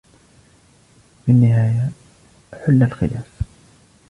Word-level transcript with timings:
في 1.25 1.31
النهاية 1.31 1.91
حل 2.65 2.83
الخلاف. 2.83 3.41